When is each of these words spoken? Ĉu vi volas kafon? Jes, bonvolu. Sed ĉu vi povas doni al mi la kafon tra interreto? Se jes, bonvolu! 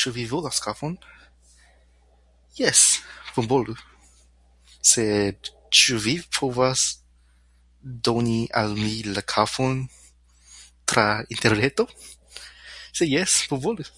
Ĉu 0.00 0.10
vi 0.18 0.22
volas 0.28 0.60
kafon? 0.66 0.92
Jes, 2.60 2.84
bonvolu. 3.34 3.74
Sed 4.92 5.50
ĉu 5.80 5.98
vi 6.06 6.14
povas 6.38 6.86
doni 8.10 8.38
al 8.62 8.72
mi 8.80 8.94
la 9.18 9.24
kafon 9.34 9.76
tra 10.94 11.06
interreto? 11.36 11.88
Se 12.78 13.12
jes, 13.12 13.38
bonvolu! 13.52 13.88